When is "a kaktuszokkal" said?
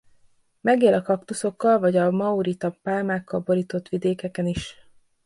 0.93-1.79